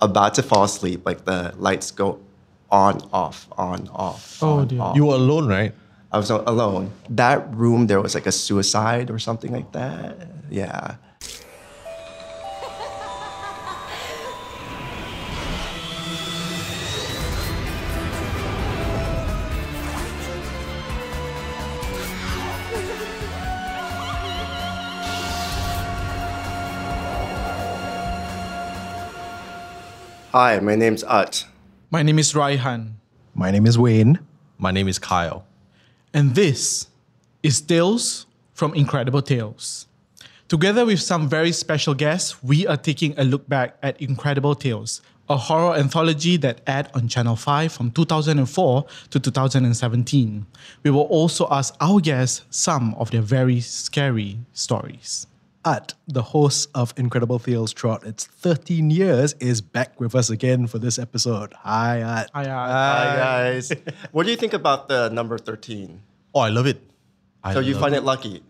[0.00, 2.20] about to fall asleep, like the lights go
[2.70, 4.42] on, off, on, off.
[4.42, 4.80] Oh, on, dear.
[4.80, 4.96] off.
[4.96, 5.72] You were alone, right?
[6.12, 6.92] I was alone.
[7.10, 10.28] That room, there was like a suicide or something like that.
[10.50, 10.96] Yeah.
[30.36, 31.46] Hi, my name's Utt.
[31.90, 32.96] My name is Raihan,
[33.34, 34.18] My name is Wayne.
[34.58, 35.46] My name is Kyle.
[36.12, 36.88] and this
[37.42, 39.86] is Tales from Incredible Tales.
[40.46, 45.00] Together with some very special guests, we are taking a look back at Incredible Tales,
[45.30, 50.46] a horror anthology that aired on Channel 5 from 2004 to 2017.
[50.82, 55.28] We will also ask our guests some of their very scary stories.
[55.66, 60.68] Utt the host of Incredible Tales throughout its 13 years, is back with us again
[60.68, 61.52] for this episode.
[61.54, 62.30] Hi, Utt.
[62.34, 63.72] Hi, uh, Hi, guys.
[64.12, 66.00] what do you think about the number 13?
[66.34, 66.80] Oh, I love it.
[67.42, 67.98] I So you find it.
[67.98, 68.44] it lucky?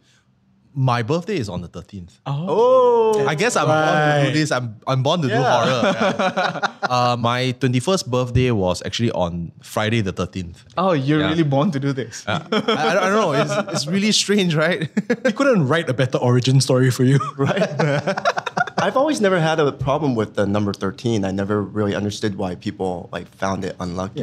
[0.79, 2.21] My birthday is on the 13th.
[2.27, 4.53] Oh, I guess I'm born to do this.
[4.53, 5.81] I'm, I'm born to do horror.
[5.97, 6.77] yeah.
[6.83, 10.57] uh, my 21st birthday was actually on Friday the 13th.
[10.77, 11.29] oh, you're Yeah.
[11.31, 12.25] really born to do this.
[12.29, 13.33] I, I don't I don't know.
[13.33, 14.91] It's, it's really strange, right?
[15.25, 17.19] We couldn't write a better origin story for you.
[17.39, 17.73] Right.
[18.79, 21.25] I've always never had a problem with the number 13.
[21.25, 24.21] I never really understood why people like found it unlucky.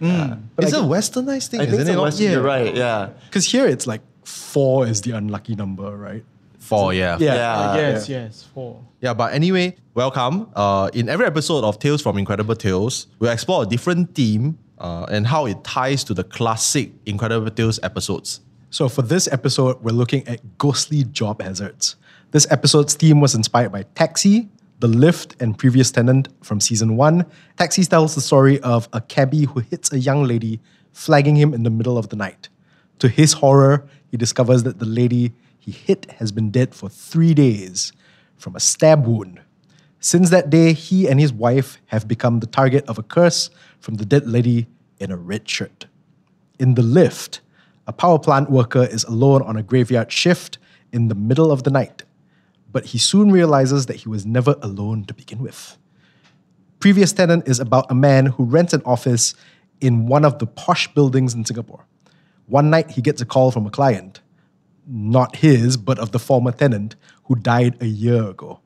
[0.00, 0.36] Yeah.
[0.58, 1.92] it's a westernized thing, I think isn't so.
[1.92, 1.96] it?
[1.96, 2.02] not?
[2.04, 2.74] Western- You're right.
[2.76, 3.08] Yeah.
[3.26, 6.24] Because here it's like four is the unlucky number, right?
[6.58, 7.16] Four, yeah.
[7.20, 7.34] Yeah.
[7.34, 7.58] Yeah.
[7.58, 8.82] Uh, yes, yes, four.
[9.00, 10.50] Yeah, but anyway, welcome.
[10.54, 15.06] Uh, in every episode of Tales from Incredible Tales, we'll explore a different theme uh,
[15.08, 18.40] and how it ties to the classic Incredible Tales episodes.
[18.70, 21.96] So for this episode, we're looking at ghostly job hazards.
[22.32, 24.48] This episode's theme was inspired by Taxi,
[24.80, 27.26] The Lift, and Previous Tenant from season one.
[27.56, 30.60] Taxi tells the story of a cabbie who hits a young lady,
[30.92, 32.48] flagging him in the middle of the night.
[32.98, 37.34] To his horror, he discovers that the lady he hit has been dead for three
[37.34, 37.92] days
[38.38, 39.42] from a stab wound.
[40.00, 43.96] Since that day, he and his wife have become the target of a curse from
[43.96, 44.68] the dead lady
[44.98, 45.84] in a red shirt.
[46.58, 47.42] In the lift,
[47.86, 50.56] a power plant worker is alone on a graveyard shift
[50.92, 52.04] in the middle of the night,
[52.72, 55.76] but he soon realizes that he was never alone to begin with.
[56.80, 59.34] Previous Tenant is about a man who rents an office
[59.82, 61.84] in one of the posh buildings in Singapore.
[62.46, 64.20] One night, he gets a call from a client,
[64.86, 68.60] not his, but of the former tenant who died a year ago.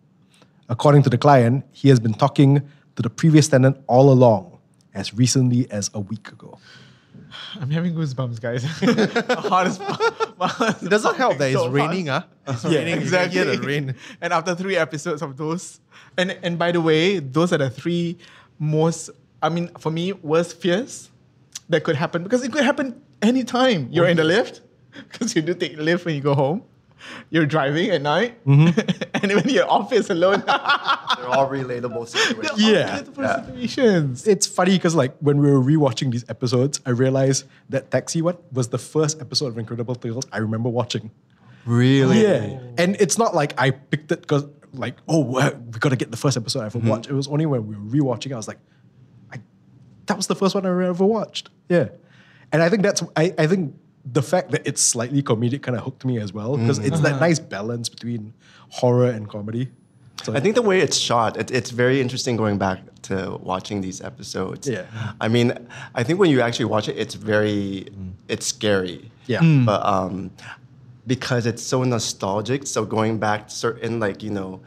[0.68, 2.60] According to the client, he has been talking
[2.96, 4.58] to the previous tenant all along,
[4.94, 6.58] as recently as a week ago.
[7.60, 8.62] I'm having goosebumps, guys.
[8.82, 9.78] my heart is.
[10.38, 12.26] My heart It doesn't help that it's so raining, fast.
[12.46, 12.52] huh?
[12.52, 12.94] It's Yeah, raining.
[12.96, 13.38] You exactly.
[13.38, 13.94] can hear the rain.
[14.20, 15.80] And after three episodes of those,
[16.18, 18.18] and and by the way, those are the three
[18.58, 19.10] most.
[19.42, 21.10] I mean, for me, worst fears
[21.70, 23.88] that could happen because it could happen anytime.
[23.90, 24.62] You're in the lift
[25.10, 26.62] because you do take the lift when you go home.
[27.30, 28.78] You're driving at night, mm-hmm.
[29.14, 30.40] and when you're office alone,
[31.20, 32.60] They're all relatable situations.
[32.60, 33.02] Yeah.
[33.18, 33.46] yeah.
[33.46, 34.28] situations.
[34.28, 38.36] It's funny because like when we were rewatching these episodes, I realized that Taxi one
[38.52, 41.10] was the first episode of Incredible Tales I remember watching.
[41.64, 42.22] Really?
[42.22, 46.10] Yeah, and it's not like I picked it because like oh well, we gotta get
[46.10, 46.88] the first episode I ever mm-hmm.
[46.88, 47.08] watched.
[47.08, 48.58] It was only when we were rewatching I was like,
[49.32, 49.38] I
[50.06, 51.50] that was the first one I ever watched.
[51.68, 51.88] Yeah,
[52.52, 53.74] and I think that's I I think
[54.04, 57.20] the fact that it's slightly comedic kind of hooked me as well because it's that
[57.20, 58.32] nice balance between
[58.70, 59.68] horror and comedy.
[60.22, 63.80] So I think the way it's shot, it, it's very interesting going back to watching
[63.80, 64.68] these episodes.
[64.68, 64.84] Yeah.
[65.20, 65.52] I mean,
[65.94, 67.88] I think when you actually watch it, it's very,
[68.28, 69.10] it's scary.
[69.26, 69.40] Yeah.
[69.40, 69.64] Mm.
[69.64, 70.30] But um,
[71.06, 74.60] because it's so nostalgic, so going back to certain like you know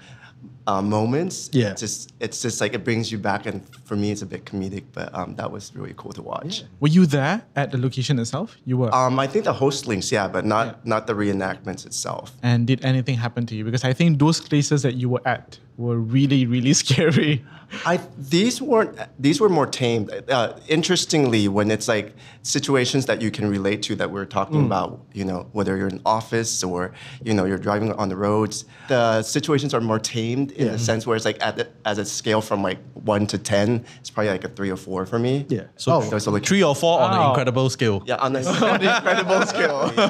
[0.65, 1.71] uh, moments, Yeah.
[1.71, 4.45] it's just it's just like it brings you back, and for me, it's a bit
[4.45, 4.83] comedic.
[4.93, 6.63] But um, that was really cool to watch.
[6.79, 8.55] Were you there at the location itself?
[8.65, 8.93] You were.
[8.95, 12.31] Um, I think the host links, yeah, but not not the reenactments itself.
[12.41, 13.63] and did anything happen to you?
[13.65, 17.43] Because I think those places that you were at were really, really scary.
[17.87, 20.11] I these weren't these were more tamed.
[20.29, 24.65] Uh, interestingly, when it's like situations that you can relate to that we're talking Mm.
[24.67, 26.93] about, you know, whether you're in office or
[27.23, 31.07] you know you're driving on the roads, the situations are more tamed in the sense
[31.07, 34.29] where it's like at the, as a scale from like one to ten, it's probably
[34.29, 35.47] like a three or four for me.
[35.49, 35.63] yeah.
[35.75, 36.01] So, oh.
[36.01, 38.03] So it's like three or four on an incredible scale.
[38.05, 39.91] yeah, on the, on the incredible scale.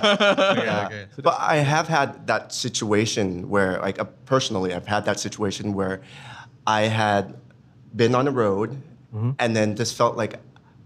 [0.53, 1.05] Okay, okay.
[1.21, 6.01] But I have had that situation where, like, uh, personally, I've had that situation where
[6.65, 7.35] I had
[7.95, 8.81] been on the road
[9.39, 10.39] and then just felt like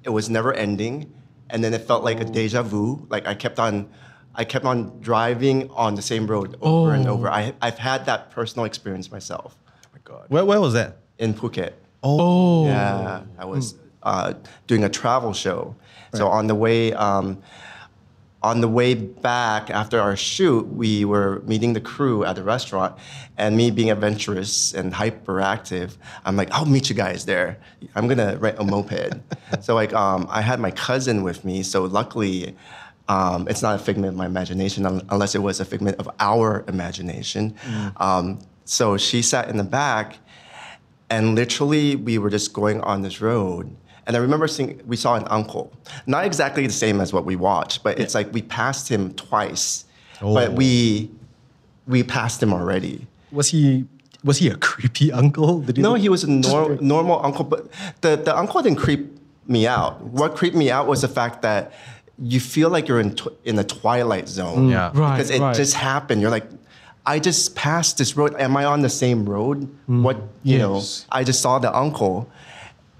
[0.03, 1.13] it was never ending.
[1.49, 3.05] And then it felt like a deja vu.
[3.09, 3.87] Like I kept on,
[4.35, 7.29] I kept on driving on the same road over and over.
[7.29, 9.55] I, I've had that personal experience myself
[9.85, 10.25] Oh my god.
[10.27, 10.97] Where, where was that?
[11.19, 11.73] in Phuket.
[12.03, 12.65] Oh.
[12.67, 14.33] Yeah, I was uh,
[14.67, 15.75] doing a travel show.
[16.13, 17.41] So on the way, um,
[18.43, 22.95] on the way back after our shoot, we were meeting the crew at the restaurant,
[23.37, 27.57] and me being adventurous and hyperactive, I'm like, I'll meet you guys there.
[27.95, 29.19] I'm gonna rent a moped.
[29.61, 31.63] so like, um, I had my cousin with me.
[31.63, 32.55] So luckily.
[33.09, 36.65] Um, it's not a figment of my imagination unless it was a figment of our
[36.67, 37.55] imagination.
[37.95, 40.17] Um, so she sat in the back,
[41.09, 43.73] and literally, we were just going on this road.
[44.07, 45.71] And I remember seeing, we saw an uncle.
[46.07, 49.85] Not exactly the same as what we watched, but it's like we passed him twice.
[50.21, 50.33] Oh.
[50.33, 50.53] But Oh.
[50.53, 51.11] we,
[51.87, 53.05] we passed him already.
[53.31, 53.85] Was he
[54.23, 55.59] was he a creepy uncle?
[55.61, 57.67] Did he No, look- he was a nor- very- normal uncle, but
[58.01, 59.15] the, the uncle didn't creep
[59.47, 60.01] me out.
[60.01, 61.71] What creeped me out was the fact that
[62.17, 64.69] you feel like you're in, tw- in a twilight zone.
[64.69, 64.71] Mm.
[64.71, 64.91] Yeah.
[64.93, 65.55] Right, Because it right.
[65.55, 66.19] just happened.
[66.21, 66.47] You're like,
[67.05, 68.35] I just passed this road.
[68.39, 69.69] Am I on the same road?
[69.87, 70.01] Mm.
[70.01, 70.81] What, you know,
[71.11, 72.27] I just saw the uncle.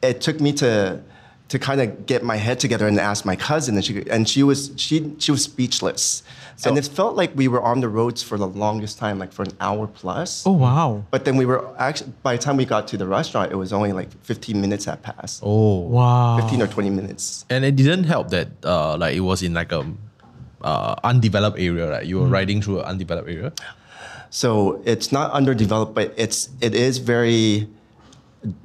[0.02, 1.02] It took me to
[1.50, 4.44] to kind of get my head together and ask my cousin, and she and she
[4.44, 6.24] was she she was speechless.
[6.66, 9.44] and it felt like we were on the roads for the longest time, like for
[9.44, 10.44] an hour plus.
[10.46, 11.04] Oh wow.
[11.12, 13.72] But then we were actually, by the time we got to the restaurant, it was
[13.72, 15.42] only like 15 minutes had passed.
[15.44, 15.82] Oh.
[15.82, 16.38] Wow.
[16.42, 17.46] 15 or 20 minutes.
[17.50, 19.86] And it didn't help that uh, like it was in like a
[20.62, 22.06] uh, undeveloped area, right?
[22.06, 23.54] You were riding through an undeveloped area.
[24.30, 27.70] So it's not underdeveloped, but it's, it is very,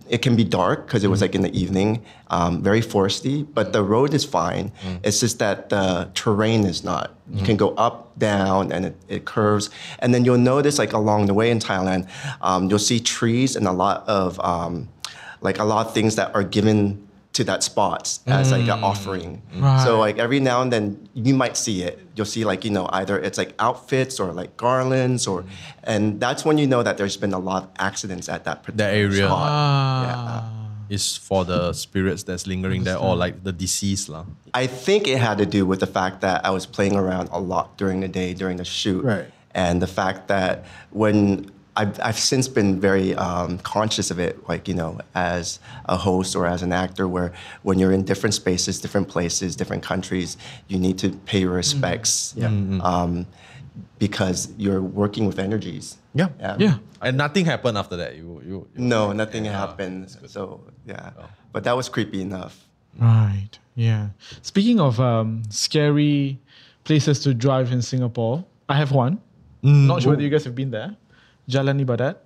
[0.09, 3.73] it can be dark because it was like in the evening, um, very foresty, but
[3.73, 4.73] the road is fine.
[5.03, 7.15] It's just that the terrain is not.
[7.31, 9.71] You can go up, down, and it, it curves.
[10.01, 12.09] And then you'll notice like along the way in Thailand,
[12.43, 14.89] um, you'll see trees and a lot of, um,
[15.41, 19.41] like a lot of things that are given to that spot as like an offering.
[19.57, 19.83] Right.
[19.85, 21.99] So like every now and then you might see it.
[22.15, 25.45] You'll see like you know either it's like outfits or like garlands or,
[25.85, 28.91] and that's when you know that there's been a lot of accidents at that particular
[28.91, 29.27] area.
[29.27, 29.49] spot.
[29.51, 30.59] Ah.
[30.91, 34.11] It's for the spirits that's lingering there or like the deceased.
[34.11, 34.27] lah.
[34.53, 37.41] I think it had to do with the fact that I was playing around a
[37.41, 39.25] lot during the day during the shoot, Right.
[39.55, 44.69] and the fact that when I've, I've since been very um, conscious of it, like
[44.69, 47.33] you know, as a host or as an actor, where
[47.63, 50.37] when you're in different spaces, different places, different countries,
[50.69, 52.49] you need to pay your respects, Yeah.
[52.83, 53.27] um,
[53.99, 55.97] because you're working with energies.
[56.15, 56.29] Yeah.
[56.59, 56.77] Yeah.
[57.01, 58.17] And nothing happened after that.
[58.17, 60.09] You, you, you No, nothing Yeah, happened.
[60.09, 60.33] that's.
[60.33, 61.11] So yeah,
[61.53, 62.67] but that was creepy enough.
[62.99, 63.49] Right.
[63.75, 64.09] Yeah.
[64.43, 66.39] Speaking of um, scary
[66.85, 69.21] places to drive in Singapore, I have one.
[69.63, 70.97] Not sure whether you guys have been there.
[71.49, 72.17] Jalan Ibadat.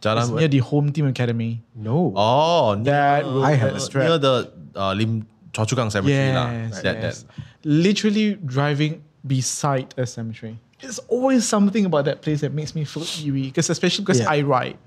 [0.00, 1.60] Jalan It's near the Home Team Academy.
[1.76, 2.12] No.
[2.16, 3.80] Oh, near, That road I has haven't.
[3.80, 4.04] strap.
[4.08, 4.34] near the
[4.76, 6.32] uh, Lim Choa Chu Kang Cemetery.
[6.32, 6.50] lah.
[6.50, 7.22] Yes, That, yes.
[7.22, 7.44] that.
[7.68, 10.56] Literally driving beside a cemetery.
[10.80, 13.52] There's always something about that place that makes me feel eerie.
[13.52, 14.32] Because especially because Yeah.
[14.32, 14.80] I ride,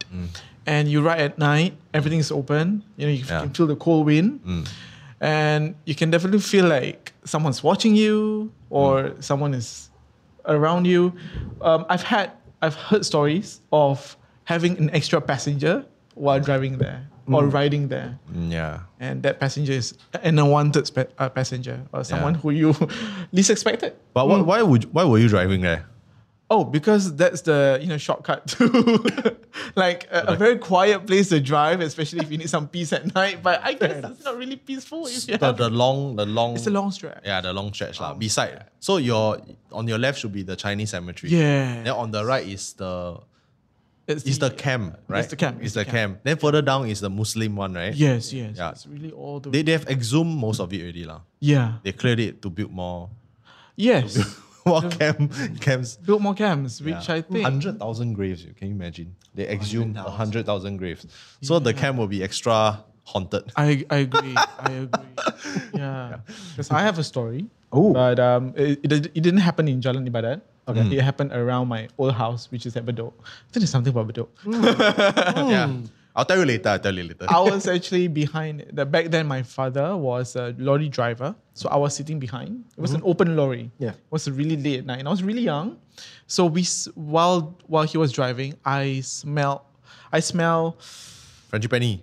[0.66, 2.81] and you ride at night, everything's open.
[2.98, 3.46] You know, you Yeah.
[3.46, 4.42] can feel the cold wind,
[5.22, 9.94] and you can definitely feel like someone's watching you or someone is
[10.50, 11.14] around you.
[11.62, 12.31] Um, I've had,
[12.63, 14.15] I've heard stories of
[14.45, 15.83] having an extra passenger
[16.15, 18.80] while driving there or riding there Mm, Yeah.
[19.00, 22.71] and that passenger is an unwanted spe- uh, passenger or someone who you
[23.36, 23.94] least expected.
[24.13, 25.83] But why, why would why were you driving there?
[26.54, 28.62] Oh, because that's the you know shortcut to
[29.76, 33.04] like a, a very quiet place to drive, especially if you need some peace at
[33.18, 33.42] night.
[33.42, 35.57] But I guess it's not really peaceful if you The, have.
[35.57, 37.22] the long the long It's a long stretch.
[37.26, 38.14] Yeah, the long stretch lah.
[38.14, 39.42] Beside, so your
[39.72, 41.31] on your left should be the Chinese cemetery.
[41.33, 41.81] Yeah.
[41.90, 43.18] Then on the right is the
[44.06, 45.24] It's is the camp, right?
[45.24, 46.12] It's the camp, It's it's the the camp.
[46.28, 47.95] Then further down is the Muslim one, right?
[47.95, 48.60] Yes, yes.
[48.60, 48.76] Yeah.
[48.76, 51.22] It's really all the They, they have exhumed most of it already lah.
[51.40, 51.80] yeah.
[51.88, 53.10] They cleared it to build more
[53.80, 54.19] Yes.
[54.70, 55.98] more camp camps.
[55.98, 58.44] Built more camps, which I think hundred thousand graves.
[58.46, 59.16] You can you imagine?
[59.36, 61.06] They exhumed a hundred thousand graves.
[61.42, 63.52] So the camp will be extra haunted.
[63.56, 64.36] I, I agree.
[64.38, 65.06] I agree.
[65.74, 66.20] Yeah.
[66.52, 67.46] Because I have a story.
[67.72, 67.92] Oh.
[67.94, 70.42] But um, it, it, did- it didn't happen in Jalan Ibadat.
[70.66, 70.96] Okay.
[70.96, 73.12] It happened around my old house, which is at Bedok.
[73.20, 74.30] I think there's something about Bedok.
[75.52, 75.68] Yeah,
[76.16, 76.70] I'll tell you later.
[76.70, 77.26] I'll tell you later.
[77.28, 78.66] I was actually behind.
[78.72, 81.36] The, back then, my father was a lorry driver.
[81.56, 82.66] So I was sitting behind.
[82.78, 83.10] It was an mm-hmm.
[83.10, 83.72] open lorry.
[83.80, 83.90] Yeah.
[83.90, 85.00] It was really late at night.
[85.00, 85.80] And I was really young.
[86.28, 86.66] So we
[86.96, 89.66] while while he was driving, I smell
[90.12, 90.78] I smell
[91.52, 92.02] frangipani.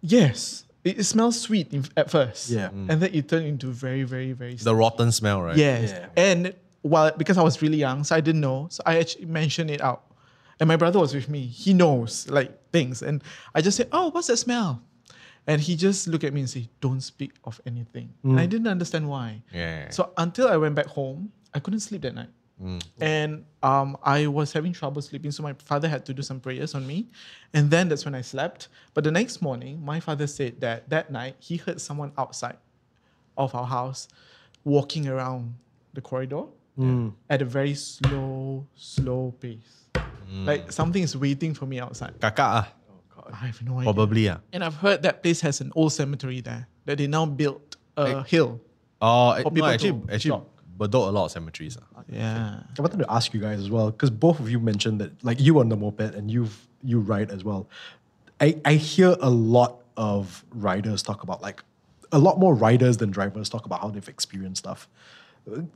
[0.00, 0.64] yes.
[0.84, 2.50] It, it smells sweet in, at first.
[2.50, 2.68] Yeah.
[2.70, 5.56] And then it turned into very, very, very The rotten smell, right?
[5.56, 5.90] Yes.
[5.90, 6.06] Yeah.
[6.16, 8.68] And while because I was really young, so I didn't know.
[8.70, 10.04] So I actually mentioned it out.
[10.60, 11.46] And my brother was with me.
[11.46, 13.02] He knows like things.
[13.02, 13.22] And
[13.54, 14.82] I just said, Oh, what's that smell?
[15.46, 18.12] And he just looked at me and said, Don't speak of anything.
[18.22, 18.50] And I mm.
[18.50, 19.42] didn't understand why.
[19.52, 19.90] Yeah.
[19.90, 22.28] So until I went back home, I couldn't sleep that night.
[22.62, 22.82] Mm.
[23.00, 26.74] And um, I was having trouble sleeping, so my father had to do some prayers
[26.74, 27.08] on me.
[27.54, 28.68] And then that's when I slept.
[28.94, 32.56] But the next morning, my father said that that night he heard someone outside
[33.36, 34.08] of our house
[34.64, 35.54] walking around
[35.94, 36.44] the corridor
[36.78, 37.12] mm.
[37.30, 39.87] at a very slow, slow pace.
[40.30, 42.20] Like something is waiting for me outside.
[42.20, 42.72] Kakak ah,
[43.32, 43.92] I have no idea.
[43.92, 44.38] probably ah.
[44.52, 48.22] And I've heard that place has an old cemetery there that they now built a
[48.24, 48.60] hill.
[49.00, 50.50] Oh, For no, actually, actually, stop.
[50.78, 51.76] Bedok a lot of cemeteries.
[51.80, 52.02] ah.
[52.08, 52.60] Yeah.
[52.78, 55.40] I wanted to ask you guys as well because both of you mentioned that, like
[55.40, 57.68] you on the moped and you've you ride as well.
[58.40, 61.62] I I hear a lot of riders talk about like
[62.12, 64.88] a lot more riders than drivers talk about how they've experienced stuff.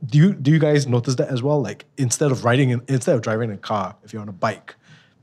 [0.05, 1.61] Do you do you guys notice that as well?
[1.61, 4.33] Like instead of riding in, instead of driving in a car, if you're on a
[4.33, 4.75] bike,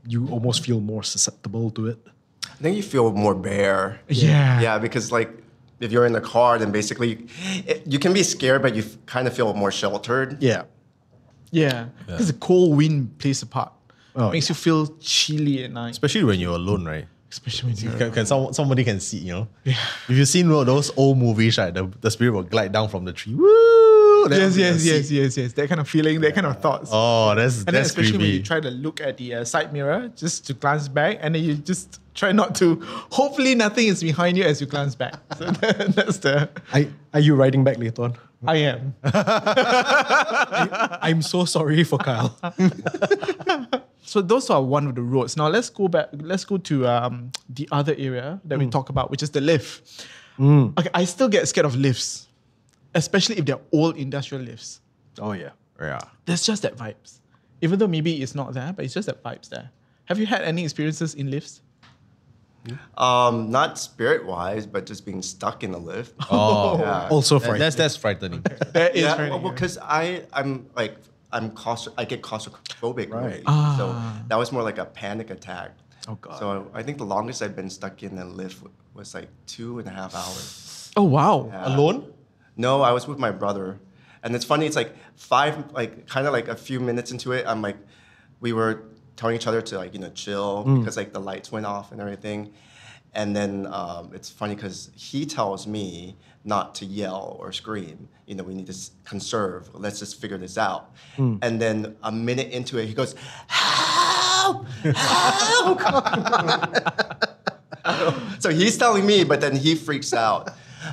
[0.07, 1.99] you almost feel more susceptible to it.
[2.47, 4.00] I think you feel more bare.
[4.09, 4.61] Yeah.
[4.61, 5.30] Yeah, because like
[5.80, 7.26] if you're in the car, then basically
[7.66, 10.37] it, you can be scared, but you f- kind of feel more sheltered.
[10.42, 10.64] Yeah.
[11.50, 11.87] Yeah.
[12.07, 13.73] Because the cold wind plays a part.
[14.14, 15.92] Oh, Makes you feel chilly at night.
[15.92, 17.07] Especially when you're alone, right?
[17.30, 19.49] Especially when you're Can, can some, somebody can see, you know?
[19.64, 19.76] Yeah.
[20.09, 23.12] If you've seen those old movies, right, the, the spirit will glide down from the
[23.12, 23.35] tree.
[23.35, 23.47] Woo!
[24.29, 25.53] Then Yes, yes, yes, yes, yes.
[25.55, 26.91] That kind of feeling, that kind of thoughts.
[26.93, 29.73] Oh, that's and then that's especially when you try to look at the uh, side
[29.73, 32.81] mirror just to glance back, and then you just try not to.
[33.11, 35.15] Hopefully, nothing is behind you as you glance back.
[35.39, 36.49] So that, that's the.
[36.73, 38.15] I, are you riding back later on?
[38.47, 38.95] I am.
[41.03, 42.37] I'm so sorry for Kyle.
[44.03, 45.37] So those are one of the roads.
[45.37, 46.09] Now let's go back.
[46.12, 50.05] Let's go to um, the other area that we talk about, which is the lift.
[50.41, 52.27] Okay, I still get scared of lifts,
[52.94, 54.80] especially if they're old industrial lifts.
[55.20, 55.50] oh yeah.
[55.80, 56.00] yeah.
[56.26, 57.20] There's just that vibes,
[57.61, 59.70] even though maybe it's not there, but it's just that vibes there.
[60.06, 61.62] Have you had any experiences in lifts?
[62.99, 66.14] Um, not spirit wise, but just being stuck in a lift.
[66.30, 67.09] Oh, Yeah.
[67.11, 67.61] Also frightening.
[67.61, 68.42] that's that's frightening.
[68.75, 70.97] That is yeah, very well, because I I'm like
[71.32, 73.11] I'm claustro- I get claustrophobic.
[73.11, 73.25] Right.
[73.25, 73.42] Really.
[73.78, 73.97] So
[74.28, 75.70] that was more like a panic attack.
[76.09, 76.38] Oh, God.
[76.38, 78.62] So I think the longest I've been stuck in a lift
[78.94, 80.90] was like two and a half hours.
[80.97, 81.49] Oh wow.
[81.50, 81.75] Yeah.
[81.75, 82.12] Alone?
[82.57, 83.78] No, I was with my brother.
[84.23, 87.47] And it's funny, it's like five, like kind of like a few minutes into it,
[87.47, 87.76] I'm like,
[88.40, 88.83] we were
[89.16, 92.00] telling each other to like, you know, chill because like the lights went off and
[92.00, 92.52] everything.
[93.12, 98.09] And then um, it's funny because he tells me not to yell or scream.
[98.26, 99.69] You know, we need to conserve.
[99.75, 100.92] Let's just figure this out.
[101.42, 103.14] And then a minute into it, he goes,
[103.49, 105.80] help, help.
[108.38, 110.50] so he's telling me, but then he freaks out.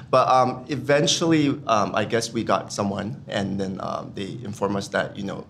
[0.09, 4.87] But um, eventually, um, I guess we got someone, and then um, they informed us
[4.89, 5.45] that you know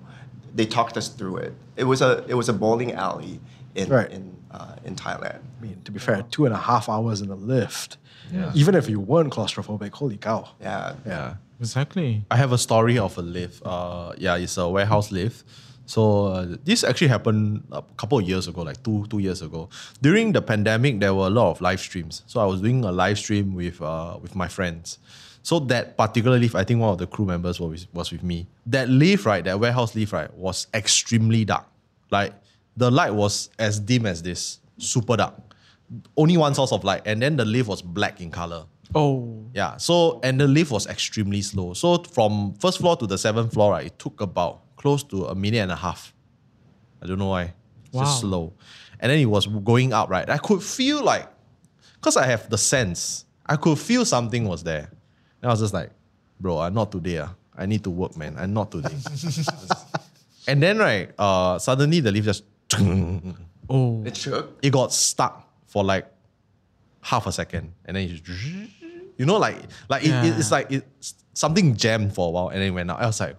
[0.55, 1.53] they talked us through it.
[1.75, 3.39] It was a it was a bowling alley
[3.75, 4.09] in Right.
[4.11, 5.39] in uh, in Thailand.
[5.57, 7.97] I mean, to be fair, two and a half hours in a lift.
[8.33, 8.51] Yeah.
[8.55, 10.49] Even if you weren't claustrophobic, holy cow.
[10.61, 11.35] Yeah, Yeah.
[11.59, 12.23] Exactly.
[12.29, 13.61] I have a story of a lift.
[13.65, 15.43] Uh, yeah, it's a warehouse lift.
[15.87, 19.69] So uh, this actually happened a couple of years ago, like two two years ago.
[20.01, 22.23] During the pandemic, there were a lot of live streams.
[22.27, 24.99] So I was doing a live stream with uh, with my friends.
[25.43, 28.21] So that particular lift, I think one of the crew members was with, was with
[28.21, 28.47] me.
[28.65, 31.65] That lift, right, that warehouse lift, right, was extremely dark.
[32.11, 32.33] Like
[32.75, 35.35] the light was as dim as this, super dark.
[36.17, 38.65] Only one source of light, and then the lift was black in color.
[38.93, 39.45] Oh.
[39.53, 39.77] Yeah.
[39.77, 41.73] So and the lift was extremely slow.
[41.73, 45.35] So from first floor to the seventh floor, right, it took about close to a
[45.35, 46.13] minute and a half.
[47.01, 47.53] I don't know why.
[47.85, 48.53] It's just slow.
[48.99, 50.27] And then it was going up, right?
[50.29, 51.27] I could feel like,
[51.95, 54.89] because I have the sense, I could feel something was there.
[55.41, 55.91] And I was just like,
[56.39, 57.19] bro, I'm not today.
[57.19, 57.33] ah.
[57.59, 58.35] I need to work, man.
[58.37, 58.95] I'm not today.
[60.47, 62.43] and then, right, uh, suddenly the lift just
[63.69, 64.03] Oh.
[64.05, 64.57] it shook.
[64.61, 66.05] it got stuck for like
[67.01, 68.39] half a second and then you just,
[69.17, 69.57] you know like
[69.89, 72.89] like it, it- it's like it's something jammed for a while and then it went
[72.91, 72.99] out.
[73.01, 73.35] I was like,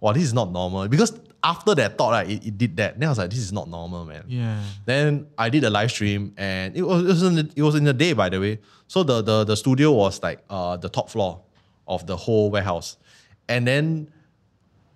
[0.00, 0.88] wow, this is not normal.
[0.88, 2.98] Because after that thought, right, it, it did that.
[2.98, 4.24] Then I was like, this is not normal, man.
[4.26, 4.62] Yeah.
[4.84, 7.74] Then I did a live stream and it was, it was, in, the, it was
[7.74, 8.58] in the day, by the way.
[8.86, 11.42] So the, the, the studio was like uh, the top floor
[11.86, 12.96] of the whole warehouse.
[13.48, 14.10] And then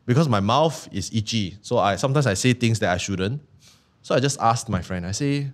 [0.07, 3.41] because my mouth is itchy, so I sometimes I say things that I shouldn't.
[4.03, 5.49] So I just asked my friend, I say,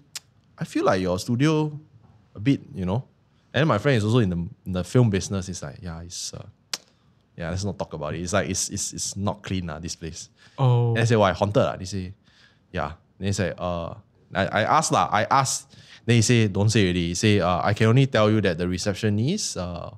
[0.58, 1.78] I feel like your studio
[2.34, 3.04] a bit, you know.
[3.52, 5.46] And my friend is also in the, in the film business.
[5.46, 6.46] He's like, yeah, it's uh,
[7.38, 8.20] yeah, let's not talk about it.
[8.20, 10.28] It's like it's it's, it's not clean, uh, this place.
[10.58, 10.90] Oh.
[10.90, 11.62] And I say, why haunted?
[11.62, 11.76] Uh?
[11.76, 12.12] They say,
[12.72, 12.92] yeah.
[13.18, 13.94] Then he say, uh,
[14.34, 15.70] I, I asked lah, I asked.
[16.04, 17.08] Then he say, don't say already.
[17.08, 19.90] He say, uh, I can only tell you that the receptionist uh,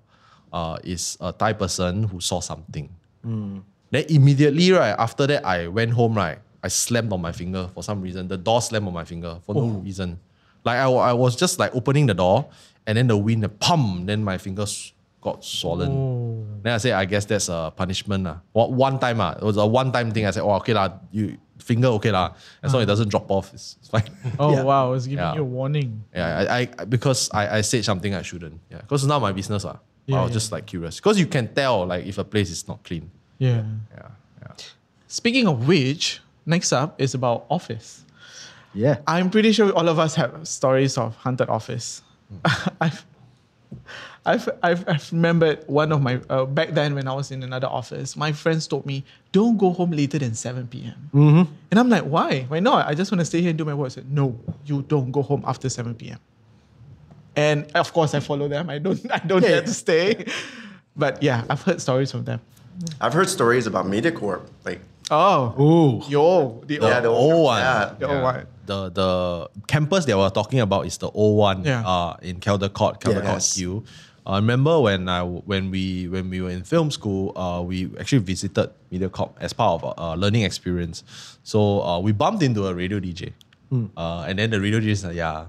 [0.52, 2.90] uh, is a Thai person who saw something.
[3.90, 7.82] Then immediately, right, after that, I went home, right, I slammed on my finger for
[7.82, 8.28] some reason.
[8.28, 10.18] The door slammed on my finger for no reason.
[10.64, 12.50] Like I, I was just like opening the door
[12.86, 15.90] and then the wind, pum, then my fingers got swollen.
[16.62, 18.24] Then I said, I guess that's a punishment.
[18.24, 18.38] lah.
[18.52, 20.26] One, one time, ah, it was a one time thing.
[20.26, 22.32] I said, oh, okay, lah, you finger, okay, lah.
[22.62, 24.08] As long as it doesn't drop off, it's, it's fine.
[24.38, 24.62] Oh Yeah.
[24.62, 25.34] wow, it's giving Yeah.
[25.34, 26.04] you a warning.
[26.14, 28.60] yeah, I, I because I, I said something I shouldn't.
[28.70, 29.64] Yeah, because it's not my business.
[29.64, 29.76] lah.
[30.06, 30.34] Yeah, I was yeah.
[30.34, 30.96] just like curious.
[30.96, 33.10] Because you can tell like if a place is not clean.
[33.38, 33.62] Yeah.
[33.94, 34.08] Yeah,
[34.42, 34.54] yeah.
[35.06, 38.04] Speaking of which, next up is about office.
[38.74, 38.98] Yeah.
[39.06, 42.02] I'm pretty sure all of us have stories of haunted office.
[42.80, 43.04] I've,
[44.30, 47.66] I've, I've, I've remembered one of my, uh, back then when I was in another
[47.66, 51.48] office, my friends told me, don't go home later than 7 p.m.
[51.70, 52.42] And I'm like, why?
[52.48, 52.86] Why not?
[52.86, 53.86] I just want to stay here and do my work.
[53.86, 56.18] I said, no, you don't go home after 7 p.m.
[57.36, 58.70] And of course, I follow them.
[58.70, 60.24] I don't, I don't Yeah, dare to stay.
[60.96, 62.40] But yeah, I've heard stories from them.
[63.00, 64.80] I've heard stories about MediaCorp, like
[65.12, 66.08] Oh, Ooh.
[66.10, 67.60] yo, the Yeah, old, the old one.
[67.60, 67.94] Yeah.
[67.98, 68.46] the old one.
[68.66, 71.82] The the campus they were talking about is the old one Yeah.
[71.86, 73.54] uh, in Caldecott, Caldecott Yes.
[73.54, 73.82] Q.
[74.26, 78.18] I remember when I when we when we were in film school, uh, we actually
[78.18, 81.02] visited MediaCorp as part of a uh, learning experience.
[81.42, 83.32] So uh, we bumped into a radio DJ,
[83.96, 85.46] uh, and then the radio DJ said, "Yeah,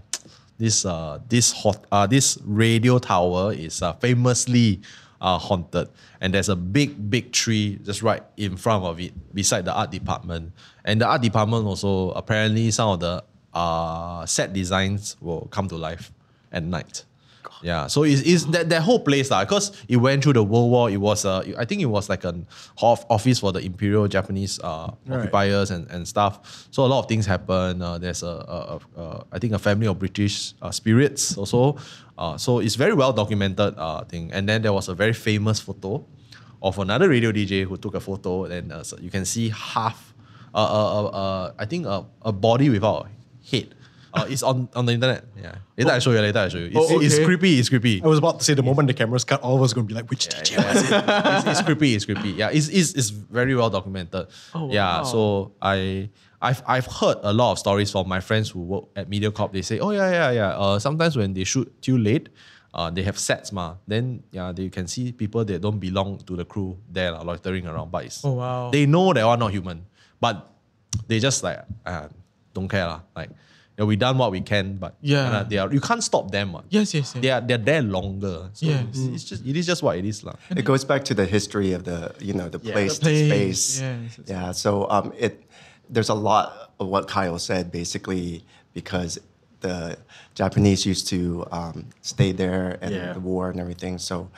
[0.57, 4.79] this uh this hot uh this radio tower is uh, famously
[5.19, 5.89] uh, haunted.
[6.21, 9.91] And there's a big big tree just right in front of it beside the art
[9.91, 10.53] department.
[10.85, 13.23] And the art department also apparently some of the
[13.53, 16.11] uh set designs will come to life
[16.53, 17.03] at night
[17.61, 20.71] yeah so it's, it's that, that whole place lah because it went through the world
[20.71, 22.45] war it was uh, i think it was like an
[22.81, 27.07] off- office for the imperial japanese uh, occupiers and, and stuff so a lot of
[27.07, 30.71] things happen uh, there's a, a, a, a i think a family of british uh,
[30.71, 31.77] spirits also.
[32.17, 34.31] Uh, so it's very well documented uh, thing.
[34.31, 36.05] And then there was a very famous photo
[36.61, 40.13] of another radio dj who took a photo and uh, so you can see half
[40.53, 43.09] uh, uh, uh, uh, i think a, a body without a
[43.49, 43.73] head
[44.13, 45.23] uh, it's on, on the internet.
[45.41, 45.55] Yeah.
[45.77, 46.19] Later I show you.
[46.19, 46.65] Later I show you.
[46.67, 47.59] It's, Oh, it's creepy.
[47.59, 48.01] It's creepy.
[48.03, 49.87] I was about to say the moment the cameras cut, all of us are going
[49.87, 50.91] to be like, which DJ was it?
[50.91, 51.95] it's, it's creepy.
[51.95, 52.29] It's creepy.
[52.31, 54.27] Yeah, it's, it's, it's very well documented.
[54.53, 54.97] Oh, yeah.
[54.97, 55.03] wow.
[55.03, 56.09] So I
[56.41, 59.53] I've I've heard a lot of stories from my friends who work at MediaCorp.
[59.53, 60.49] They say, oh yeah yeah yeah.
[60.57, 62.29] Uh, sometimes when they shoot too late,
[62.73, 63.75] uh, they have sets ma.
[63.87, 67.67] Then yeah, they can see people that don't belong to the crew there lah, loitering
[67.67, 67.91] around.
[67.91, 68.71] But it's, Oh, wow.
[68.71, 69.85] they know they are not human,
[70.19, 70.50] but
[71.07, 72.07] they just like uh,
[72.53, 73.01] don't care lah.
[73.15, 73.29] Like.
[73.81, 75.31] Yeah, we done what we can, but Yeah.
[75.31, 76.53] uh, they are, you can't stop them.
[76.53, 76.65] what.
[76.70, 77.22] Yes, yes, yes.
[77.24, 78.50] They are they're there longer.
[78.53, 78.85] So Yes.
[78.89, 80.33] it's, it's just it is just what it is lah.
[80.55, 83.65] It goes back to the history of the you know the place, The the place,
[83.65, 83.81] space.
[83.81, 84.51] yes, Yeah.
[84.53, 85.33] So um, it
[85.89, 86.46] there's a lot
[86.79, 89.20] of what Kyle said basically because
[89.61, 89.98] the
[90.35, 93.13] Japanese used to um, stay there and Yeah.
[93.13, 93.98] the war and everything.
[94.00, 94.29] So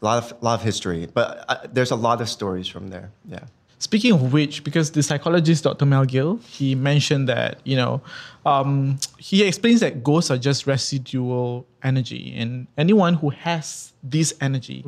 [0.00, 3.08] a lot of lot of history, but uh, there's a lot of stories from there.
[3.24, 3.44] Yeah.
[3.78, 5.84] Speaking of which, because the psychologist Dr.
[5.84, 8.00] Mel Gill, he mentioned that you know,
[8.46, 14.82] um, he explains that ghosts are just residual energy, and anyone who has this energy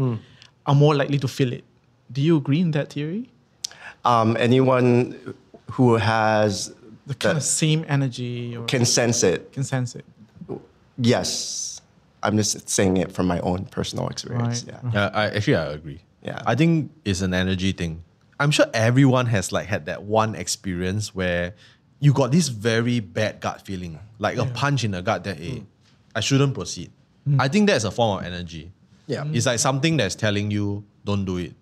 [0.66, 1.64] are more likely to feel it.
[2.10, 3.28] Do you agree in that theory?
[4.04, 5.34] Um, anyone
[5.72, 6.72] who has
[7.06, 9.52] The kind of same energy or can sense it.
[9.52, 10.04] can sense it.
[10.96, 11.80] Yes.
[12.22, 14.64] I'm just saying it from my own personal experience.
[14.64, 14.74] Right.
[14.84, 14.90] Yeah.
[14.92, 16.00] Yeah, I actually I agree.
[16.22, 16.42] Yeah.
[16.46, 18.02] I think it's an energy thing.
[18.40, 21.54] I'm sure everyone has like had that one experience where
[22.00, 25.58] you got this very bad gut feeling, like a punch in the gut that hey,
[25.58, 25.64] hmm.
[26.14, 26.92] I shouldn't proceed.
[27.24, 27.40] Hmm.
[27.40, 28.72] I think that's a form of energy.
[29.06, 29.24] Yeah.
[29.32, 31.54] It's like something that's telling you don't do it.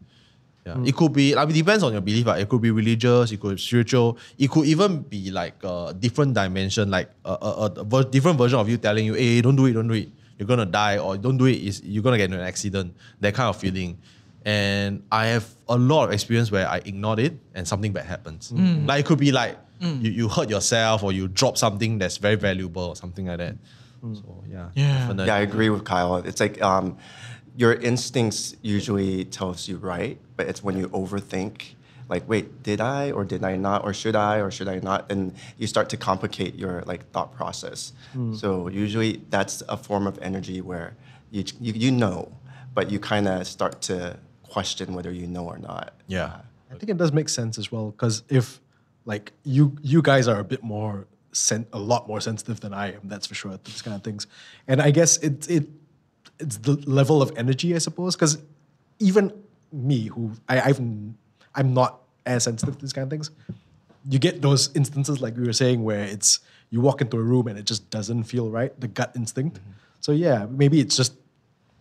[0.66, 0.74] Yeah.
[0.74, 0.86] Hmm.
[0.86, 2.26] It could be like it depends on your belief.
[2.26, 5.94] But it could be religious, it could be spiritual, it could even be like a
[5.98, 9.56] different dimension, like a, a, a ver- different version of you telling you, hey, don't
[9.56, 10.10] do it, don't do it.
[10.38, 12.94] You're gonna die, or don't do it, is you're gonna get into an accident.
[13.20, 13.96] That kind of feeling.
[14.46, 18.52] And I have a lot of experience where I ignored it and something bad happens.
[18.52, 18.58] Mm.
[18.58, 18.86] Mm.
[18.88, 20.00] Like it could be like mm.
[20.00, 23.56] you, you hurt yourself or you drop something that's very valuable or something like that.
[24.14, 24.70] So yeah.
[24.76, 24.98] Yeah.
[24.98, 25.26] definitely.
[25.26, 26.16] Yeah, I agree with Kyle.
[26.18, 26.96] It's like um,
[27.56, 31.74] your instincts usually tells you right, but it's when you overthink,
[32.08, 35.10] like, wait, did I or did I not, or should I or should I not,
[35.10, 37.92] and you start to complicate your like thought process.
[38.36, 40.94] So usually that's a form of energy where
[41.32, 42.30] you you, you know,
[42.74, 45.94] but you kind of start to question whether you know or not.
[46.06, 46.24] Yeah.
[46.24, 46.40] Uh,
[46.72, 48.60] I think it does make sense as well because if
[49.04, 52.94] like you you guys are a bit more sen- a lot more sensitive than I
[52.94, 53.58] am, that's for sure.
[53.64, 54.26] These kind of things,
[54.66, 55.68] and I guess it it
[56.38, 58.38] it's the level of energy, I suppose, because
[58.98, 59.32] even
[59.72, 60.80] me, who I, I've
[61.54, 63.30] I'm not as sensitive to these kind of things,
[64.08, 67.46] you get those instances like we were saying where it's you walk into a room
[67.46, 69.58] and it just doesn't feel right, the gut instinct.
[69.58, 69.70] Mm-hmm.
[70.00, 71.14] So yeah, maybe it's just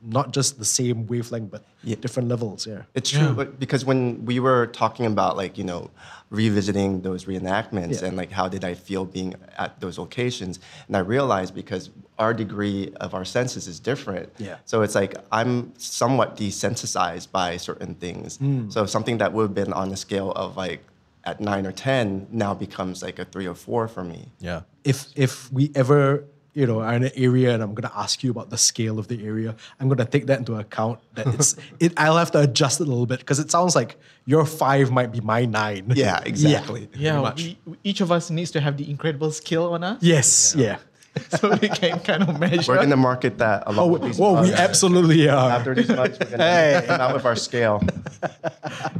[0.01, 1.63] not just the same wavelength, but
[2.01, 2.67] different levels.
[2.67, 2.83] Yeah.
[2.93, 5.89] It's true but because when we were talking about like you know
[6.29, 8.07] revisiting those reenactments Yeah.
[8.07, 12.33] and like how did I feel being at those locations, and I realized because our
[12.33, 14.31] degree of our senses is different.
[14.37, 14.57] Yeah.
[14.65, 18.37] So it's like I'm somewhat desensitized by certain things.
[18.37, 18.69] Hmm.
[18.69, 20.81] So something that would have been on a scale of like
[21.23, 24.29] at nine or ten now becomes like a three or four for me.
[24.39, 24.61] Yeah.
[24.83, 28.31] if if we ever you know are in an area and I'm gonna ask you
[28.31, 30.99] about the scale of the area, I'm gonna take that into account.
[31.13, 31.93] That it's it.
[31.97, 35.11] I'll have to adjust it a little bit because it sounds like your five might
[35.11, 35.91] be my nine.
[35.95, 36.89] Yeah, exactly.
[36.95, 37.55] Yeah, much.
[37.65, 40.55] we, each of us needs to have the incredible skill on us, Yes.
[40.57, 40.77] Yeah.
[41.29, 42.71] so we can kind of measure.
[42.73, 45.49] We're gonna market that along Oh, with these well, we absolutely are.
[45.51, 47.81] After these months, we're gonna come out with our scale.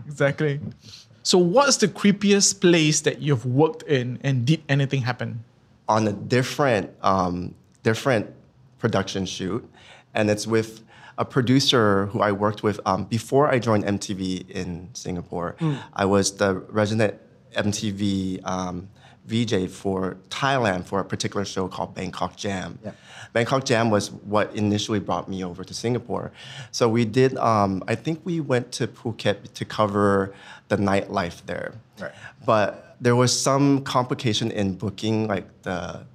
[0.07, 0.59] exactly.
[1.23, 5.43] So, what's the creepiest place that you've worked in, and did anything happen?
[5.87, 8.33] On a different um, different
[8.79, 9.67] production shoot,
[10.13, 10.81] and it's with
[11.17, 15.55] a producer who I worked with um, before I joined MTV in Singapore.
[15.93, 17.15] I was the resident
[17.55, 18.89] MTV um,
[19.25, 22.77] VJ for Thailand for a particular show called Bangkok Jam.
[22.83, 22.91] Yeah.
[23.33, 26.31] Bangkok Jam was what initially brought me over to Singapore.
[26.71, 27.35] So we did.
[27.37, 30.33] Um, I think we went to Phuket to cover
[30.67, 31.73] the nightlife there.
[31.99, 32.11] Right.
[32.45, 36.05] But there was some complication in booking like the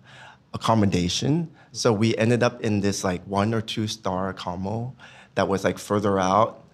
[0.54, 1.50] accommodation.
[1.72, 4.96] So we ended up in this like one or two star accommodation
[5.34, 6.64] that was like further out.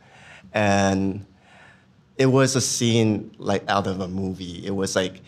[0.53, 1.27] And
[2.17, 4.65] it was a scene like out of a movie.
[4.67, 5.21] It was like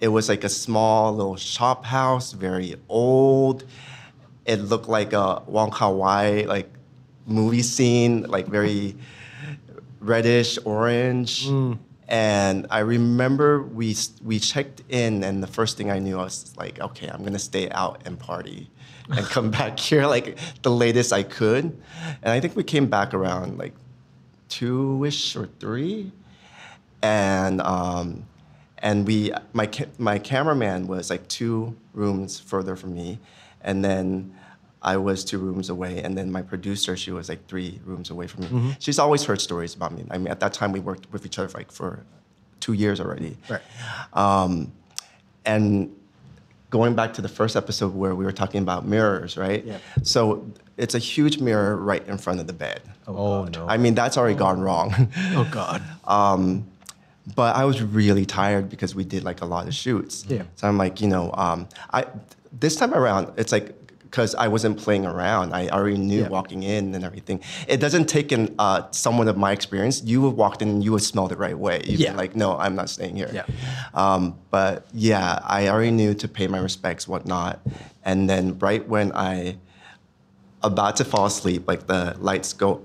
[0.00, 3.64] it was like a small little shop house, very old.
[4.46, 6.70] It looked like a Wong Kar Wai like
[7.26, 8.96] movie scene, like very
[10.00, 11.46] reddish orange.
[11.46, 11.78] Mm.
[12.10, 16.52] And I remember we we checked in, and the first thing I knew, I was
[16.56, 18.68] like, okay, I'm gonna stay out and party,
[19.08, 21.64] and come back here like the latest I could.
[21.64, 23.74] And I think we came back around like
[24.48, 26.10] two-ish or three,
[27.00, 28.26] and um,
[28.78, 33.20] and we my my cameraman was like two rooms further from me,
[33.62, 34.34] and then
[34.82, 38.26] I was two rooms away, and then my producer she was like three rooms away
[38.26, 38.76] from me.
[38.78, 40.04] She's always heard stories about me.
[40.10, 42.04] I mean, at that time we worked with each other like for
[42.60, 43.36] two years already.
[43.48, 43.62] Right.
[44.12, 44.72] Um,
[45.44, 45.94] and
[46.70, 49.64] going back to the first episode where we were talking about mirrors, right?
[49.64, 49.78] Yeah.
[50.02, 52.80] So it's a huge mirror right in front of the bed.
[53.06, 53.66] Oh, no.
[53.68, 54.94] I mean, that's already gone wrong.
[55.32, 55.82] Oh God.
[56.04, 56.66] Um,
[57.34, 60.24] but I was really tired because we did like a lot of shoots.
[60.28, 60.42] Yeah.
[60.56, 62.06] So I'm like, you know, um, I
[62.58, 63.79] this time around it's like
[64.10, 65.52] because I wasn't playing around.
[65.54, 66.28] I already knew Yeah.
[66.28, 67.40] walking in and everything.
[67.68, 70.02] It doesn't take in uh, someone of my experience.
[70.02, 71.82] You would walked in and you would smell the right way.
[71.86, 72.10] You'd Yeah.
[72.12, 73.30] be like, no, I'm not staying here.
[73.32, 73.44] Yeah.
[73.94, 77.60] Um, but yeah, I already knew to pay my respects, whatnot.
[78.04, 79.58] And then right when I
[80.62, 82.82] about to fall asleep, like the lights go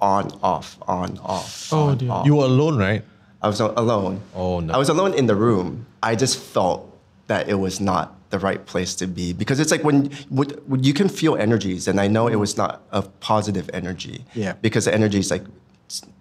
[0.00, 1.72] on, off, on, off.
[1.72, 2.10] Oh, on, dear.
[2.12, 2.26] off.
[2.26, 3.02] You were alone, right?
[3.42, 4.20] I was alone.
[4.34, 4.74] Oh, no.
[4.74, 5.86] I was alone in the room.
[6.02, 9.82] I just felt that it was not the right place to be because it's like
[9.84, 14.24] when, when you can feel energies, and I know it was not a positive energy.
[14.34, 14.54] Yeah.
[14.60, 15.44] Because the energy is like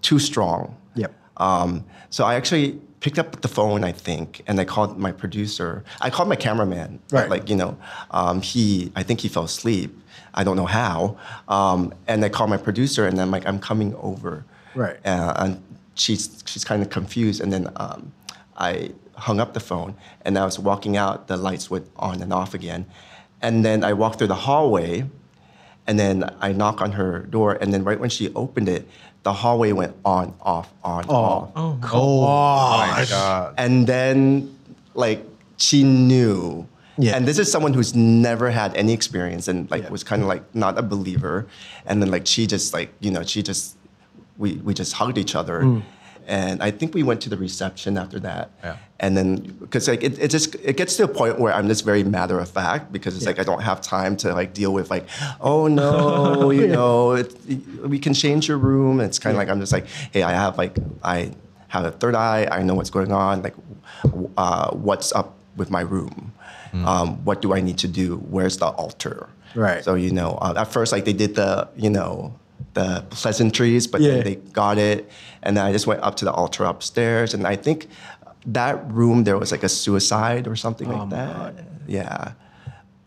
[0.01, 0.75] too strong.
[0.95, 1.13] Yep.
[1.37, 5.83] Um, so I actually picked up the phone, I think, and I called my producer.
[6.01, 6.99] I called my cameraman.
[7.11, 7.29] Right.
[7.29, 7.77] Like you know,
[8.11, 9.95] um, he I think he fell asleep.
[10.33, 11.17] I don't know how.
[11.47, 14.45] Um, and I called my producer, and I'm like, I'm coming over.
[14.75, 14.97] Right.
[15.05, 15.63] Uh, and
[15.95, 18.13] she's she's kind of confused, and then um,
[18.57, 21.27] I hung up the phone, and I was walking out.
[21.27, 22.85] The lights went on and off again,
[23.41, 25.05] and then I walked through the hallway,
[25.87, 28.87] and then I knock on her door, and then right when she opened it,
[29.23, 31.49] the hallway went on, off, on, off.
[31.55, 33.55] Oh, Oh, my God.
[33.57, 34.55] And then,
[34.93, 35.25] like,
[35.57, 36.65] she knew.
[36.97, 37.15] Yeah.
[37.15, 39.89] And this is someone who's never had any experience and, like, Yeah.
[39.89, 41.45] was kind of like not a believer.
[41.85, 43.75] And then, like, she just, like, you know, she just,
[44.37, 45.61] we, we just hugged each other.
[45.61, 45.83] Mm.
[46.27, 48.51] And I think we went to the reception after that.
[48.61, 48.75] Yeah.
[48.99, 51.85] And then, because like it, it just it gets to a point where I'm just
[51.85, 53.29] very matter of fact because it's Yeah.
[53.31, 55.05] like I don't have time to like deal with like,
[55.39, 57.33] oh no, you know, it,
[57.83, 58.99] we can change your room.
[58.99, 61.31] It's kind of like I'm just like, hey, I have like I
[61.69, 62.45] have a third eye.
[62.51, 63.41] I know what's going on.
[63.41, 63.55] Like,
[64.37, 66.33] uh, what's up with my room?
[66.73, 68.17] Um, what do I need to do?
[68.17, 69.29] Where's the altar?
[69.55, 69.83] Right.
[69.83, 72.35] So you know, uh, at first like they did the you know
[72.73, 74.11] the pleasantries, but Yeah.
[74.15, 75.09] then they got it,
[75.43, 77.87] and then I just went up to the altar upstairs, and I think
[78.45, 81.33] that room there was like a suicide or something Oh like that.
[81.35, 81.65] God.
[81.87, 82.31] Yeah.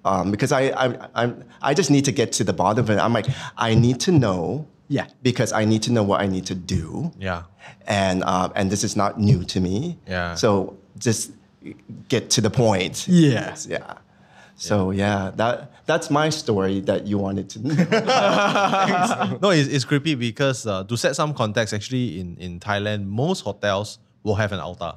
[0.05, 2.99] Um, because I, I, I'm, I just need to get to the bottom of it.
[2.99, 4.67] I'm like, I need to know.
[4.89, 5.07] Yeah.
[5.23, 7.13] Because I need to know what I need to do.
[7.19, 7.43] Yeah.
[7.87, 9.99] And, um, and this is not new to me.
[10.07, 10.35] Yeah.
[10.35, 11.33] So just
[12.09, 13.07] get to the point.
[13.09, 13.57] Yeah.
[13.69, 13.95] Yeah.
[14.57, 19.39] So yeah, that that's my story that you wanted to know.
[19.43, 23.41] no, it's, it's creepy because uh, to set some context, actually in, in Thailand, most
[23.41, 24.93] hotels will have an altar.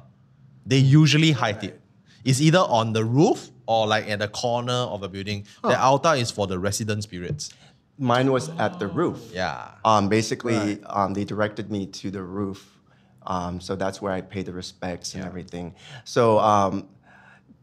[0.64, 1.80] They usually hide it.
[2.24, 5.46] It's either on the roof or like at the corner of a building.
[5.62, 7.50] The altar is for the resident spirits.
[7.98, 9.18] Mine was at the roof.
[9.32, 9.72] Yeah.
[9.84, 12.70] Um, basically, um, they directed me to the roof.
[13.26, 15.28] Um, so that's where I pay the respects and Yeah.
[15.28, 15.74] everything.
[16.04, 16.88] So um,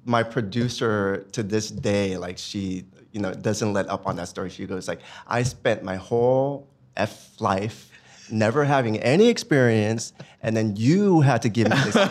[0.05, 4.49] my producer to this day, like she, you know, doesn't let up on that story.
[4.49, 7.89] She goes like, I spent my whole F life
[8.31, 11.95] never having any experience, and then you had to give me this.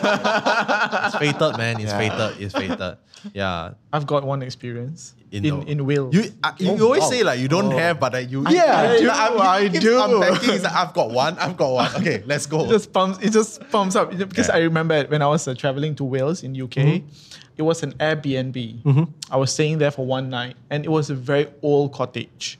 [1.05, 1.79] It's fated, man.
[1.81, 1.97] It's Yeah.
[1.97, 2.41] fated.
[2.41, 2.97] It's fated.
[3.33, 3.71] Yeah.
[3.93, 6.13] I've got one experience in the- in, Wales.
[6.13, 8.43] You, uh, you, you always say like you don't have, but uh, you.
[8.49, 10.01] Yeah, I do, I'm- I you keep do.
[10.03, 10.49] unpacking.
[10.55, 11.37] It's like, I've got one.
[11.39, 11.95] I've got one.
[11.95, 12.65] Okay, let's go.
[12.65, 14.55] it just pumps it just pumps up because Yeah.
[14.55, 17.01] I remember when I was uh, traveling to Wales in UK
[17.61, 18.57] it was an Airbnb
[19.29, 22.57] I was staying there for one night and it was a very old cottage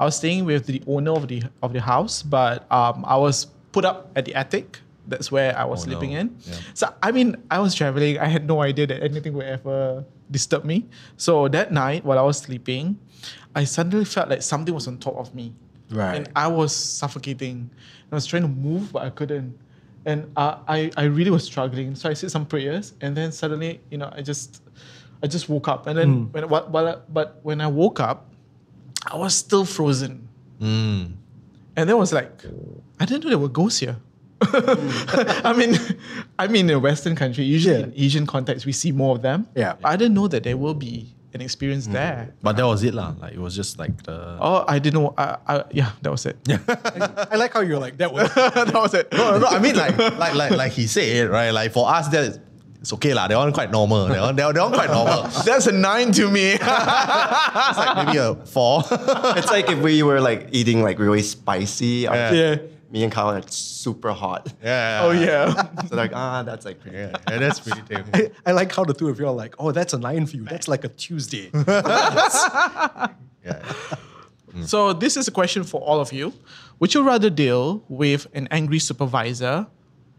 [0.00, 3.36] I was staying with the owner of the of the house but um, I was
[3.74, 4.68] put up at the attic
[5.08, 6.20] that's where I was Oh, sleeping no.
[6.20, 6.54] in Yeah.
[6.80, 10.64] so I mean I was traveling I had no idea that anything would ever disturb
[10.72, 10.78] me
[11.16, 12.98] so that night while I was sleeping
[13.54, 15.46] I suddenly felt like something was on top of me
[15.90, 16.14] Right.
[16.16, 17.68] and I was suffocating.
[18.10, 19.50] I was trying to move, but I couldn't.
[20.04, 21.94] And uh, I, I really was struggling.
[21.94, 24.62] So I said some prayers, and then suddenly, you know, I just,
[25.22, 25.86] I just woke up.
[25.86, 28.26] And then, when, what, while I- but when I woke up,
[29.10, 30.28] I was still frozen.
[30.60, 31.12] Mm.
[31.76, 32.42] And then was like,
[33.00, 33.96] I didn't know there were ghosts here.
[34.42, 35.76] I mean,
[36.38, 37.84] I mean, in a Western country, usually Yeah.
[37.84, 39.46] in Asian context, we see more of them.
[39.54, 39.74] Yeah.
[39.80, 41.92] But I didn't know that there will be an experience mm.
[41.92, 42.34] there.
[42.42, 43.14] But that was it, lah.
[43.20, 44.36] Like it was just like the.
[44.40, 45.14] Oh, I didn't know.
[45.16, 46.36] I, I, yeah, that was it.
[47.30, 49.12] I like how you're like that was that was it.
[49.12, 49.46] No, no, no.
[49.46, 51.50] I mean, like, like, like, like he said, right?
[51.50, 52.38] Like for us, that is,
[52.80, 53.28] it's okay, lah.
[53.28, 54.06] That one quite normal.
[54.06, 55.22] That one, that, that one quite normal.
[55.44, 56.52] That's a nine to me.
[56.52, 58.82] It's like maybe a four.
[59.36, 62.08] it's like if we were like eating like really spicy.
[62.10, 62.32] Yeah.
[62.32, 62.56] yeah.
[62.92, 64.52] Me and Kyle are like super hot.
[64.62, 65.00] yeah.
[65.02, 65.68] Oh yeah.
[65.88, 66.98] So like, ah, that's like pretty.
[66.98, 68.04] Yeah, yeah, that's pretty tame.
[68.14, 70.36] I, I like how the two of you are like, oh, that's a nine for
[70.36, 70.44] you.
[70.44, 71.50] That's like a Tuesday.
[73.44, 73.58] Yeah.
[74.64, 76.32] so this is a question for all of you.
[76.78, 79.66] Would you rather deal with an angry supervisor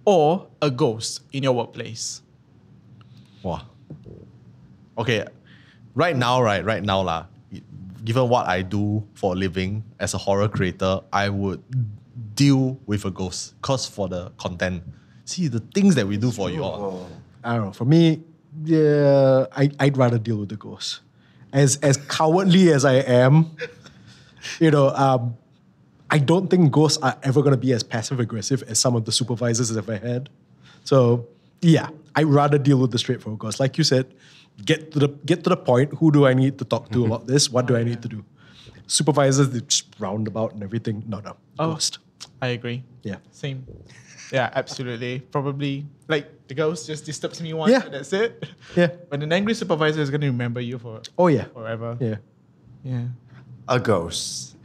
[0.03, 2.21] or a ghost in your workplace?
[3.41, 3.61] Wow.
[4.97, 5.25] Okay,
[5.95, 7.27] right now, right, right now, lah.
[8.03, 11.63] Given what I do for a living as a horror creator, I would
[12.35, 13.53] deal with a ghost.
[13.61, 14.83] Cause for the content,
[15.25, 17.09] see the things that we do for you all.
[17.43, 17.71] I don't know.
[17.73, 18.23] For me,
[18.63, 21.01] yeah, I, I'd rather deal with the ghost.
[21.51, 23.51] As as cowardly as I am,
[24.59, 25.35] you know, um,
[26.09, 29.05] I don't think ghosts are ever going to be as passive aggressive as some of
[29.05, 30.29] the supervisors that I've had.
[30.83, 31.27] So
[31.61, 33.59] yeah, I'd rather deal with the straightforward ghost.
[33.59, 34.13] Like you said,
[34.65, 35.93] get to the get to the point.
[35.95, 37.49] Who do I need to talk to about this?
[37.51, 38.23] What do I need to do?
[38.87, 41.03] Supervisors, they just roundabout and everything.
[41.07, 41.73] No, no, Oh.
[41.73, 41.99] ghost.
[42.41, 42.83] I agree.
[43.03, 43.17] Yeah.
[43.31, 43.65] Same.
[44.31, 45.19] Yeah, absolutely.
[45.19, 47.71] Probably like the ghost just disturbs me once.
[47.71, 47.83] Yeah.
[47.85, 48.45] and that's it.
[48.75, 48.87] Yeah.
[49.09, 51.45] But an angry supervisor is gonna remember you for Oh yeah.
[51.53, 51.97] forever.
[51.99, 52.15] Yeah.
[52.83, 53.05] Yeah.
[53.67, 54.55] A ghost.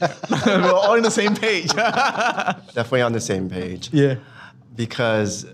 [0.00, 1.68] We're all on the same page.
[2.74, 3.90] Definitely on the same page.
[3.92, 4.16] Yeah.
[4.74, 5.46] Because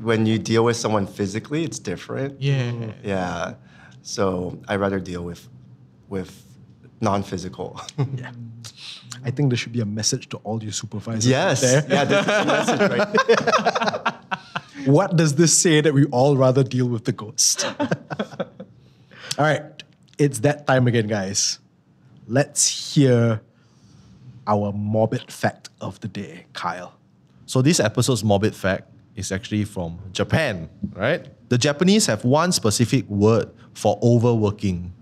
[0.00, 2.40] when you deal with someone physically, it's different.
[2.40, 2.92] yeah.
[3.02, 3.54] Yeah.
[4.02, 5.48] So I rather deal with
[6.08, 6.44] with
[7.00, 7.80] non-physical.
[7.98, 8.30] Yeah.
[8.30, 9.05] Mm.
[9.26, 11.26] I think there should be a message to all your supervisors.
[11.26, 11.60] yes.
[11.60, 11.84] There.
[11.88, 14.14] Yeah, this is the message right.
[14.86, 17.64] What does this say that we all rather deal with the ghost?
[17.80, 18.36] all
[19.36, 19.62] right.
[20.16, 21.58] It's that time again, guys.
[22.28, 23.40] Let's hear
[24.46, 26.94] our morbid fact of the day, Kyle.
[27.46, 31.26] So this episode's morbid fact is actually from Japan, right?
[31.48, 34.92] The Japanese have one specific word for overworking.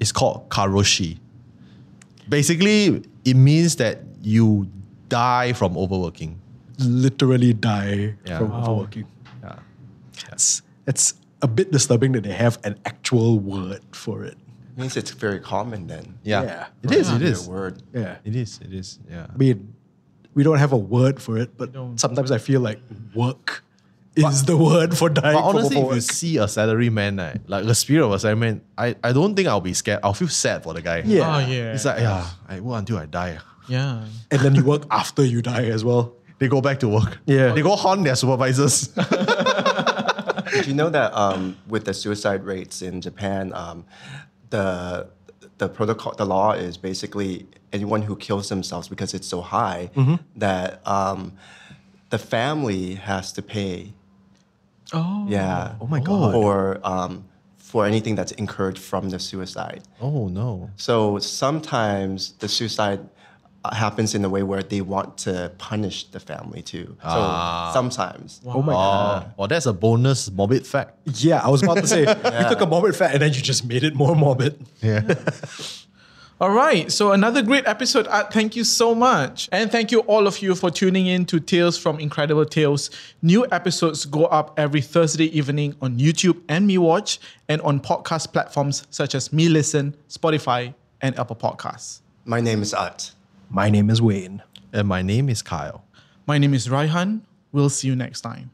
[0.00, 1.18] It's called karoshi.
[2.28, 4.68] Basically, it means that you
[5.08, 6.40] die from overworking.
[6.78, 8.38] Literally die Yeah.
[8.38, 8.60] from Wow.
[8.62, 9.06] overworking.
[9.42, 9.58] Yeah.
[10.32, 14.36] It's, it's a bit disturbing that they have an actual word for it.
[14.76, 16.18] means it's very common then.
[16.24, 16.42] Yeah.
[16.42, 16.66] Yeah.
[16.82, 17.46] It is, it Their is.
[17.48, 17.82] word.
[17.94, 18.16] Yeah.
[18.24, 18.98] It is, it is.
[19.08, 19.26] Yeah.
[19.32, 19.72] I mean,
[20.34, 22.80] we don't have a word for it, but sometimes I feel like
[23.14, 23.62] work
[24.16, 27.40] is the word for dying But from honestly, if you see a salary man, right,
[27.48, 30.00] like the spirit of a salary man, I, I don't think I'll be scared.
[30.02, 31.02] I'll feel sad for the guy.
[31.04, 31.36] Yeah.
[31.36, 31.72] Oh yeah.
[31.74, 33.38] It's like, yeah, I work until I die.
[33.68, 34.04] yeah.
[34.30, 36.14] and then you work after you die as well.
[36.38, 37.18] They go back to work.
[37.26, 37.52] Yeah.
[37.52, 38.88] They go haunt their supervisors.
[40.52, 43.84] Did you know that um, with the suicide rates in Japan, um,
[44.50, 45.08] the
[45.58, 49.90] the protocol, the law is basically anyone who kills themselves because it's so high
[50.36, 51.32] that um,
[52.10, 53.92] the family has to pay.
[54.92, 55.26] Oh.
[55.28, 55.74] Yeah.
[55.80, 56.32] Oh my God.
[56.32, 57.24] For um,
[57.58, 59.82] for anything that's incurred from the suicide.
[60.00, 60.70] Oh no.
[60.76, 63.00] So sometimes the suicide
[63.64, 66.96] uh, happens in a way where they want to punish the family too.
[67.02, 68.40] So sometimes.
[68.46, 69.26] Oh my god.
[69.26, 70.98] Oh, well, that's a bonus morbid fact.
[71.24, 73.64] Yeah, I was about to say you took a morbid fact and then you just
[73.64, 74.64] made it more morbid.
[74.82, 75.00] Yeah.
[76.40, 78.06] All right, so another great episode.
[78.08, 78.32] Utt.
[78.32, 79.48] Thank you so much.
[79.52, 82.90] And thank you all of you for tuning in to Tales from Incredible Tales.
[83.22, 87.18] New episodes go up every Thursday evening on YouTube and MeWatch
[87.48, 92.00] and on podcast platforms such as Me Listen, Spotify, and Apple Podcasts.
[92.24, 93.12] My name is Utt.
[93.48, 94.42] My name is Wayne.
[94.72, 95.84] and my name is Kyle.
[96.26, 97.20] My name is Raihan.
[97.52, 98.50] We'll see you next time.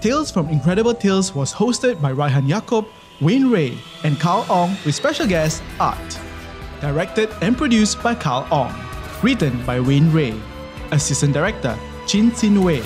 [0.00, 2.86] Tales from Incredible Tales was hosted by Raihan Yacob,
[3.20, 6.20] Wayne Rée, and Kyle Ong with special guest Utt.
[6.86, 8.72] Directed and produced by Kyle Ong.
[9.20, 10.40] Written by Wayne Rée.
[10.92, 12.80] Assistant Director Chin Qin Wei.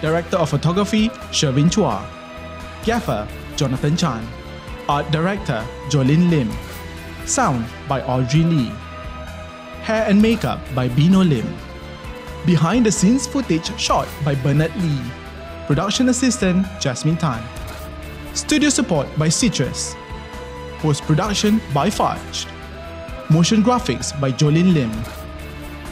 [0.00, 2.04] Director of Photography Chervin Chua.
[2.84, 4.26] Gaffer Jonathan Chan.
[4.88, 6.50] Art Director Joline Lim.
[7.26, 8.72] Sound by Audrey Lee.
[9.82, 11.46] Hair and makeup by Beno Lim.
[12.44, 15.00] Behind the scenes footage shot by Bernard Lee.
[15.68, 17.40] Production assistant Jasmine Tan.
[18.34, 19.94] Studio support by CITROUS.
[20.80, 22.48] Post production by Fudge.
[23.30, 24.90] Motion graphics by Joline Lim.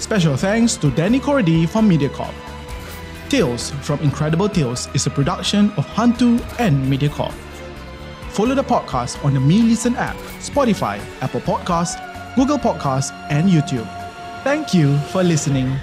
[0.00, 2.32] Special thanks to Danny Cordy from MediaCorp.
[3.28, 7.32] Tales from Incredible Tales is a production of Hantu and MediaCorp.
[8.30, 12.00] Follow the podcast on the meLISTEN app, Spotify, Apple Podcasts,
[12.36, 13.86] Google Podcasts, and YouTube.
[14.42, 15.76] Thank you for listening.